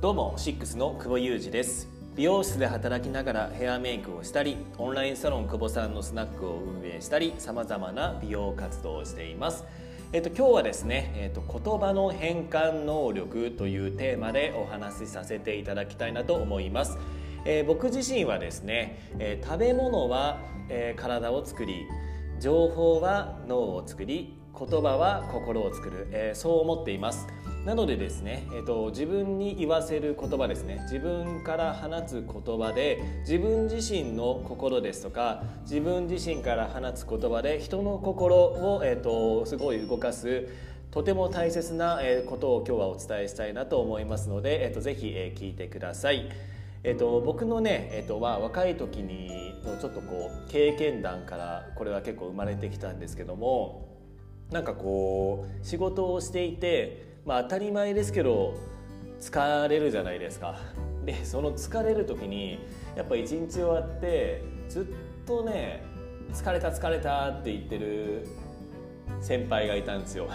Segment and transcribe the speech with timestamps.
[0.00, 1.88] どうもシックスの久保裕二です。
[2.14, 9.64] 美容室で働きながらヘアメイクをしたりオンラインサロン久保さんのスナックを運営したりさまざまな美容活動をしています。
[10.12, 16.96] えっと、今日はですね、えっと、言葉の変換能力というテーマでお話しさせていただきたいなと思います、
[17.44, 20.38] えー、僕自身はですね、えー、食べ物は、
[20.68, 21.88] えー、体を作り
[22.38, 27.26] 情報は脳を作り言葉は心を作る、えそう思っています。
[27.68, 40.48] なのでですね、えーと、自分に言わせる言葉ですね自分から放つ言葉で自分自身の心ですとか自分自身から放つ言葉で人の心を、えーと、すごい動かす
[40.90, 46.30] とても大切なことを今日はお伝えしたいなと思いますので、えーと、ぜひ、え聞いてください。
[46.84, 53.88] えー、と僕のね、えー、とは若い時にちょっとこう経験談からこれは結構生まれてきたんですけども
[54.50, 58.54] なんかこう仕事をしていてまあ当たり前ですけど
[59.20, 60.58] 疲れるじゃないですか。
[61.04, 62.58] でその疲れる時に
[62.96, 64.84] やっぱ一日終わってずっ
[65.26, 65.84] とね
[66.32, 68.26] 疲れた疲れたって言ってる
[69.20, 70.28] 先輩がいたんですよ。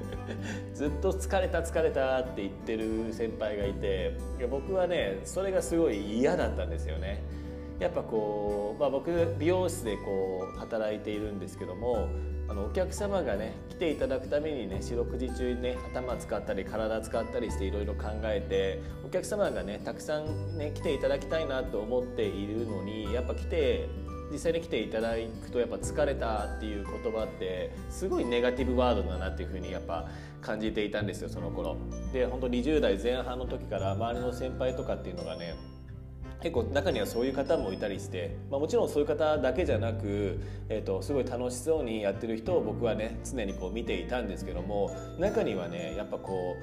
[0.74, 7.22] ずっと疲れた疲れたって言ってる先輩がいていや僕はねそれがすごい嫌だったんですよね。
[7.78, 12.08] やっぱこう、まあ、僕美容室でこう働いているんですけども
[12.48, 23.88] あのお客様がね来ていただくためにね四六時中にね頭使ったり体使ったりしていろいろ考えてお客様がねたくさんね来ていただきたいなと思っているのにやっぱ来て
[24.30, 30.06] 実際に来ていただくとやっぱ疲れたっていう言葉ってすごいネガティブワードだなっていうふうにやっぱ
[30.42, 31.76] 感じていたんですよその頃。
[32.12, 35.54] で本当20代前半の時から周りの先輩とかっていうのがね
[36.40, 46.56] 結構中にはそういう方もいたりして、まあ、もちろんそういう方だけじゃなく、えーと、すごい楽しそうにやってる人を僕はね常にこう見ていたんですけども中にはねやっぱこ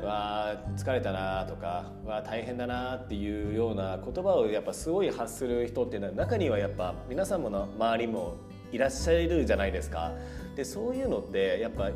[0.00, 8.36] うわー疲れたなとかわー大変だなっていうような言葉をやっぱすごい発する人っていうのは中にはやっぱ皆さんもの周りも
[8.70, 10.12] いらっしゃるじゃないですか。
[10.56, 11.90] でそういうのってやっぱ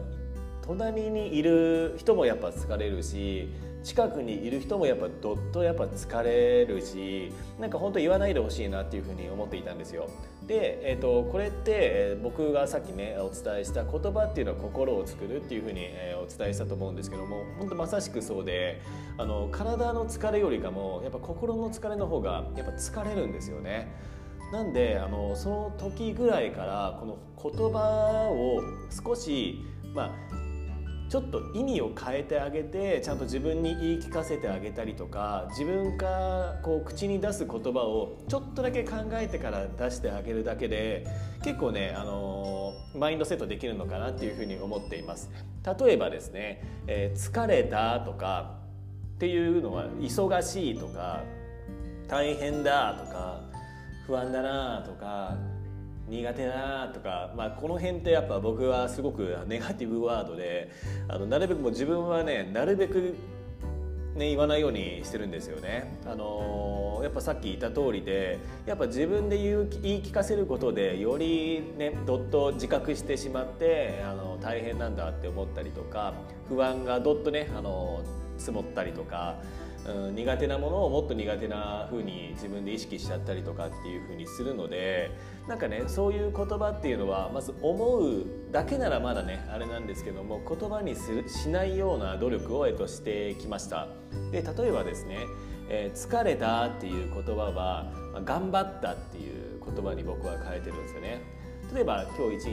[0.62, 3.48] 隣にいる人もやっぱ疲れるし
[3.86, 10.10] 近くにいる人もやっぱどっとやっぱ疲れるしなんか本当言わないでほしいなっていうふうに思っていたんですよ。
[10.44, 18.82] で、えーと、これって僕がさっきねお伝えした言葉っていうのは心を作るっていうふうに、えお伝えしたと思うんですけども本当まさしくそうで
[19.18, 23.86] あの体の疲れよりかもやっぱ心の疲れの方がやっぱ疲れるんですよね。
[24.52, 29.64] なんであのその時ぐらいからこの言葉を少し
[29.94, 30.45] まあ
[31.08, 41.06] ちょっと意味を変えてあげてちゃんと自分に言い聞かせてあげたりとか自分がこう口に出す言葉をちょっとだけ考えてから出してあげるだけで
[41.42, 45.30] 結構ね、あのマインドセットできるのかなっていうふうに思っています。
[45.78, 48.56] 例えばですね、えー、疲れたとか
[49.16, 51.22] っていうのは忙しいとか
[52.08, 53.40] 大変だとか
[54.06, 55.36] 不安だなとか
[56.08, 60.70] 苦手なとか、まあ、この辺ってやっぱ僕はすごくネガティブワードで
[61.08, 63.14] あのなるべくもう自分はねなるべく
[64.16, 65.98] ね、言わないようにしてるんですよね。
[66.06, 76.14] あのー、やっぱさっき言った通りでやっぱ自分で言う言い聞かせることでよりねどっと自覚してしまってあの大変なんだって思ったりとか
[76.48, 78.00] 不安がどっとねあの
[78.38, 79.36] 積もったりとか
[79.88, 85.10] うん、苦手なものをもっと苦手な風に自分で意識しちゃったりとかっていう風にするので
[85.46, 93.88] なんかねそういう言葉っていうのはまず思うだけならまだねあれなんですけども言葉にするしないような努力を、えっと、してきました。
[94.32, 95.18] で例えばですね、
[95.68, 97.86] えー、疲れたっていう言葉は、
[98.24, 101.20] 頑張ったっていう言葉に僕は変えてるんですよね。
[101.74, 102.44] 例えば今日一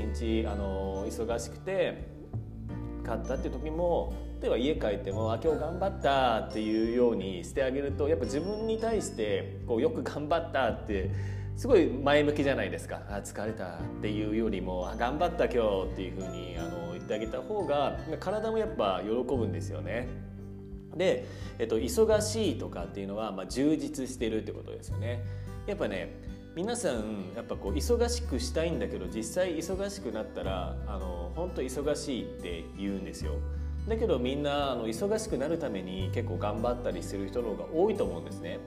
[0.44, 2.08] 日あの忙しくて
[3.04, 11.12] 買ったっていう時も例えば家帰っても「あ今日頑張った」っていうようにしてあげるとやっぱ自分に対してこうよく頑張ったって
[11.56, 20.10] すごい前向きじゃないですか「あ疲れた」っていうよりも「頑張った今日」っていうふうにあの言ってあげた方が体もやっぱ喜ぶんですよね。
[20.98, 21.26] で、
[21.58, 25.24] えっと、忙しいとかっていうのは、まあ、充実してるってことですよね。
[25.68, 26.14] やっぱね
[26.54, 33.36] 皆さんやっぱこう忙しくしたいんだけど実際忙しくなったらあの本当忙しいって言うんですよ。
[33.88, 38.60] だけどみんなあの忙しくなるために結構頑張ったりする人の方が多いと思うんですね。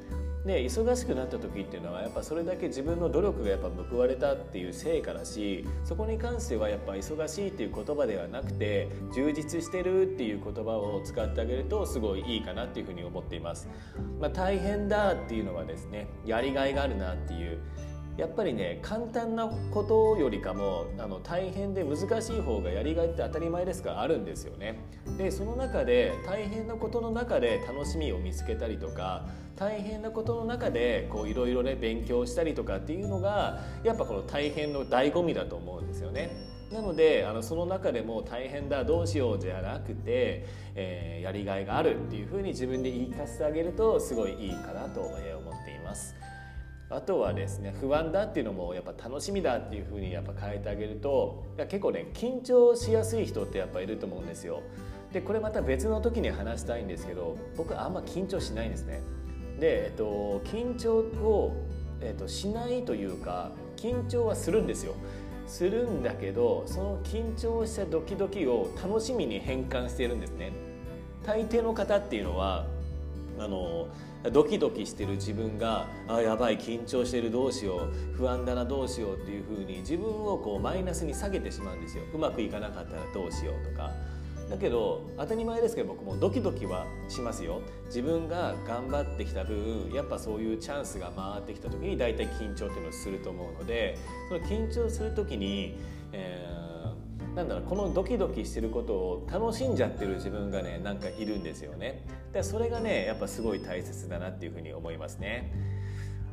[0.46, 13.68] で忙しくなった時っていうのはやっぱそれだけ自分の努力がやっぱ報われたっていう成果だしそこに関してはやっぱ忙しいっていう言葉ではなくて充実してるっていう言葉を使ってあげるとすごいいいかなっていうふうに思っています。
[14.20, 17.58] まあ、大変だっていうのはですねやりがいがあるなっていう
[18.16, 24.78] やっぱりね簡単なことよりかもあの大変で難しい方がやりがいって当たり前ですからあるんですよね。
[25.18, 36.30] でその中で大変なことの中で楽しみを見つけたりとか大変なことの中でいろいろね勉強したりとかっていうのがやっぱこの大変の醍醐味だと思うんですよね。
[36.72, 46.14] なのであのその中でも大変だどうしようじゃなくて、えー、やりがいがあるっていうふうに自分で言い聞かせてあげるとすごいいいかなと思っています。
[46.88, 54.62] あとはですね不安だっていうのもやっぱ楽しみだっていうふうにやっぱ変えてあげると結構ね緊張しやすい人ってやっぱいると思うんですよ。
[55.12, 59.00] でこれまた別の時に話したいんですけど僕はあんま緊張しないんですね。
[59.58, 61.56] で、えっと、緊張を、
[62.00, 64.94] えっと、しないというか緊張はするんですよ。
[65.46, 70.52] するんだけどその緊張したドキドキを楽しみに変換しているんですね。
[71.24, 72.66] 大抵の方っていうのは
[73.38, 73.88] あの
[74.32, 82.04] ドキドキしてる自分があやばい緊張してるどうしよう不安だなどうしようっていうふうに自分をこうマイナスに下げてしまうんですよ。
[82.14, 83.90] うまくいかなかったらどうしようとか。
[84.48, 87.62] だけど当たり前ですけど僕もドキドキはしますよ。
[87.86, 93.98] 自分が頑張ってきた分やっぱそういうチャンスが回ってきた時に大体緊張っていうのをすると思うので
[94.28, 95.76] その緊張する時に、
[96.12, 96.65] えー、
[97.36, 102.02] なんだろうこのドキドキしてることを楽しんじゃってる自分がねなんかいるんですよね。
[102.32, 105.52] でそれがねやっぱすごい大切だなっていうふうに思いますね。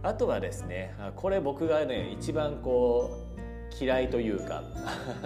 [0.01, 4.63] あとはですねこれ僕がね一番こう嫌いというか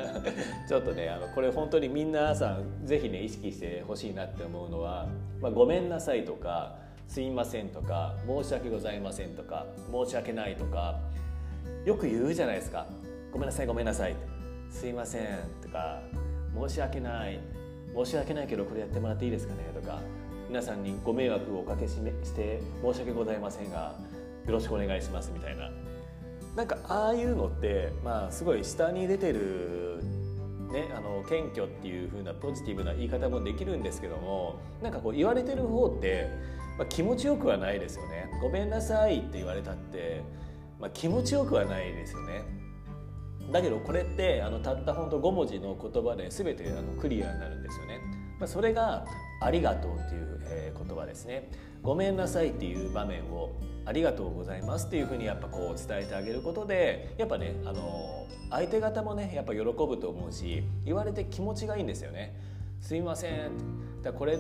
[0.68, 5.08] ちょっとねあのこれ本当に皆さん是非ね意識してほしいなって思うのは
[5.42, 6.78] 「まあ、ごめんなさい」とか
[7.08, 11.00] 「すいません」とか「申し訳ございません」とか「申し訳ない」とか
[11.86, 12.88] よく言うじゃないですか
[13.32, 14.16] 「ごめんなさいごめんなさい」
[14.70, 15.24] すいません」
[15.62, 16.02] とか
[16.56, 17.40] 「申し訳ない」
[17.96, 20.00] 「申し訳ないけどこれやってもらっていいですかね」とか
[20.48, 22.00] 皆さんにご迷惑をおかけし
[22.34, 23.96] て申し訳ございませんが
[24.46, 25.70] よろしくお願いしますみたいな。
[26.56, 30.02] なんかああいうのってまあすごい下に出てる
[30.72, 36.30] ね、あの謙虚っていう風なポジティブな言い方もできるんですけどもなんかこう言われてる方って、
[36.78, 38.30] まあ、気持ちよくはないですよね。
[38.42, 40.24] ごめんなさいって言われたって、
[40.80, 42.44] まあ、気持ちよくはないですよね。
[43.52, 48.00] だけどこれってあのたったほんと5文字の言葉で全てあのクリアになるんですよね、
[48.40, 49.06] まあ、それが
[49.42, 51.50] ありがとうっていう、えー、言葉ですね。
[51.84, 53.56] ごめんなさいっていう場面を
[53.86, 62.36] ありがとうございますっていうふうにやっぱこう伝えてあげることでやっぱねあの相手方もねやっぱ喜ぶと思うし言われて気持ちがいいんですよね。
[62.82, 64.02] すいません。
[64.04, 64.38] だこれ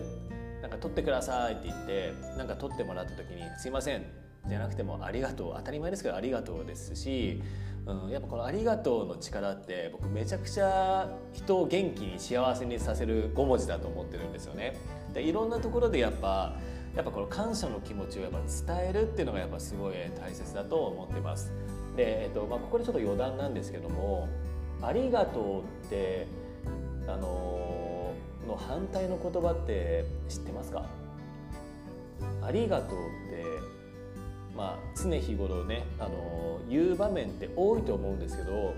[0.62, 4.27] なんか取ってくださいって言ってなんか取ってもらった時にすいません。
[4.48, 7.42] じゃなくてもありがとう当たり前ですけどありがとうですし、
[7.86, 14.76] うん、やっぱこのありがとうの力って僕めちゃくちゃ人を元気に幸せにさせる5文字だと思ってるんですよね。
[15.14, 16.56] でいろんなところでやっぱ
[16.96, 18.40] やっぱこの感謝の気持ちをやっぱ
[18.76, 21.52] 伝えるっていうのがやっぱすごい大切だと思ってます。
[21.96, 24.28] で、えっとまあ、ここでちょっと余談なんですけども
[24.82, 26.28] 「ありがとう」って
[27.08, 28.14] あの
[28.48, 30.86] の反対の言葉って知ってますか？
[32.42, 33.44] ありがとうって
[34.58, 38.74] まあ常日頃ねあの言う場面って多いと思うんですけど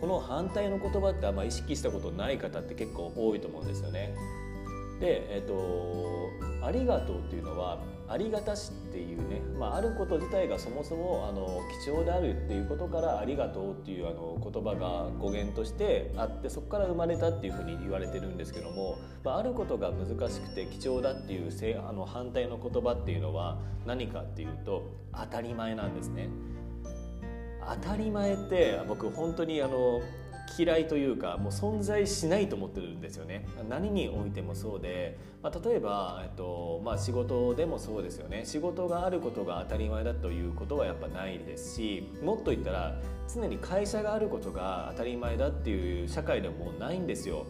[0.00, 4.14] この反対の言葉ってあんま意識したことない方って結構多いと思うんですよね。
[4.98, 6.30] で、えっと
[6.66, 7.78] 「ありがとう」っていうのは
[8.10, 26.28] 「ありがたし」っていうね、まあ、あること自体がそもそもあの貴重であるっていうことから「ありがとう」っていうあの言葉が語源としてあってそこから生まれたっていうふうに言われてるんですけども、まあ、あることが難しくて貴重だっていうせあの反対の言葉っていうのは何かっていうと当たり前なんですね。
[27.82, 30.00] 当たり前って僕本当にあの
[30.58, 33.46] 嫌いというかもう存在しないと思ってるんですよね。
[33.68, 38.42] 何においてもそうで、まあ、例えば、えっとまあ、仕事でもそうですよね。
[38.44, 42.96] 仕事があることが当たり前だということはやっぱないですしもっと言ったら
[43.32, 47.46] 常に会社があることが当たり前だっていう社会でもないんですよ。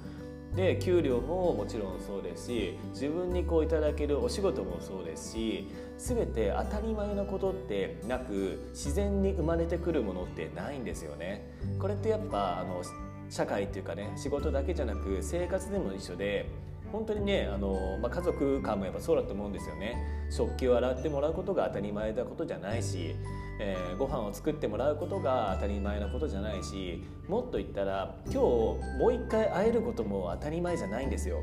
[0.54, 11.46] で給料ももちろんそうですし自分にこういただけるお仕事もそうですし全て当たり前のことってなく自然に生まれてくるものってないんですよね。
[11.78, 12.82] これってやっぱあの
[13.28, 16.46] 社会っていうかね仕事だけじゃなく生活でも一緒で
[16.92, 19.96] 本当にねあの、まあ、家族間もやっぱそうだと思うんですよね
[20.30, 23.14] 食器を洗ってもらうことが当たり前なことじゃないし、
[23.60, 31.40] えー、ご飯を作ってもらうことが当たり前なことじゃないしもっと言ったら今日もう一回会えることも当たり前じゃないんですよ。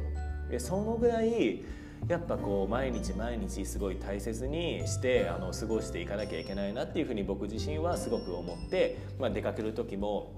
[0.49, 1.63] でそのぐらい
[2.07, 10.33] やっぱこう毎日毎日すごい大切にしてあの過ごしていかなきゃいけないなっていうふうに僕自身はすごく思って、まあ、出かける時も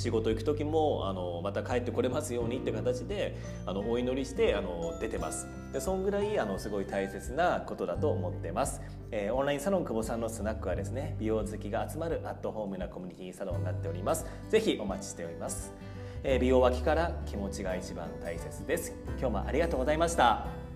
[0.00, 5.46] 仕事行く時もあのまた帰ってこれますようにって形であのお祈りしてあの出てます。
[5.72, 8.80] でそんぐらいあのすごい大切なことだと思ってます、
[9.12, 14.26] えー、オンラインサロン久保さんのスナックはですね美容好きが集まるアットホームなコミュニティサロンになっております。
[14.48, 15.72] ぜひお待ちしております、
[16.24, 18.96] えー、美容脇から気持ちが一番大切です。
[19.18, 20.69] 今日もありがとうございました。